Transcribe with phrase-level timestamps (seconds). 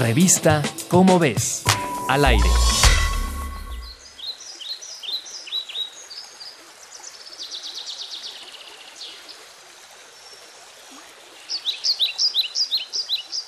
[0.00, 1.64] Revista Cómo ves.
[2.08, 2.44] Al aire.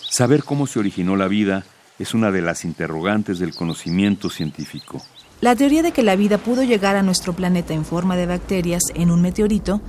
[0.09, 1.65] Saber cómo se originó la vida
[1.99, 5.03] es una de las interrogantes del conocimiento científico.
[5.43, 8.83] La teoría de que la vida pudo llegar a nuestro planeta en forma de bacterias
[8.95, 9.83] en un meteorito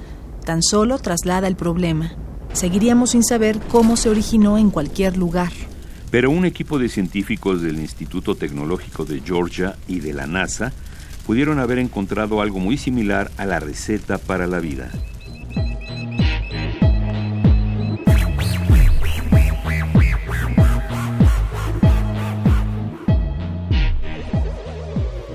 [0.44, 2.12] tan solo traslada el problema.
[2.52, 5.52] Seguiríamos sin saber cómo se originó en cualquier lugar.
[6.12, 10.74] Pero un equipo de científicos del Instituto Tecnológico de Georgia y de la NASA
[11.26, 14.90] pudieron haber encontrado algo muy similar a la receta para la vida.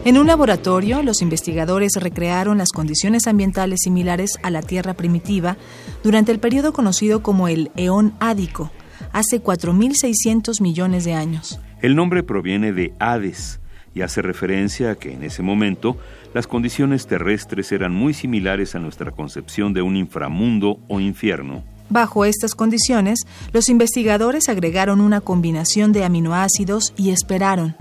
[0.05, 5.57] En un laboratorio, los investigadores recrearon las condiciones ambientales similares a la Tierra primitiva
[6.03, 8.71] durante el periodo conocido como el Eón Ádico,
[9.15, 11.61] hace 4.600 millones de años.
[11.81, 13.61] El nombre proviene de Hades
[13.95, 15.97] y hace referencia a que en ese momento
[16.35, 21.63] las condiciones terrestres eran muy similares a nuestra concepción de un inframundo o infierno.
[21.89, 23.21] Bajo estas condiciones,
[23.53, 27.77] los investigadores agregaron una combinación de aminoácidos y esperaron.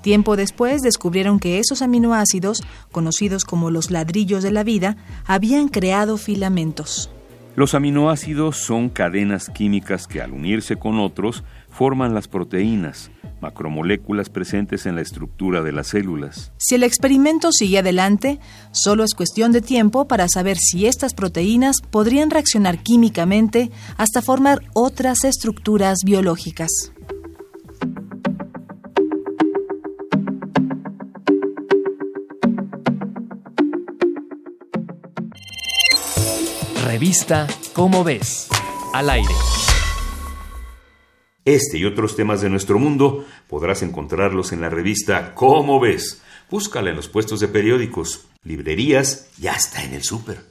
[0.00, 6.16] Tiempo después descubrieron que esos aminoácidos, conocidos como los ladrillos de la vida, habían creado
[6.16, 7.10] filamentos.
[7.56, 14.86] Los aminoácidos son cadenas químicas que al unirse con otros forman las proteínas, macromoléculas presentes
[14.86, 16.52] en la estructura de las células.
[16.58, 18.38] Si el experimento sigue adelante,
[18.70, 24.60] solo es cuestión de tiempo para saber si estas proteínas podrían reaccionar químicamente hasta formar
[24.72, 26.70] otras estructuras biológicas.
[36.84, 38.48] Revista Cómo ves.
[38.94, 39.34] Al aire.
[41.44, 46.22] Este y otros temas de nuestro mundo podrás encontrarlos en la revista Cómo ves.
[46.50, 50.49] Búscala en los puestos de periódicos, librerías y hasta en el súper.